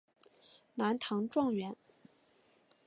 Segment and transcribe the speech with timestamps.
[0.73, 1.77] 南唐状元。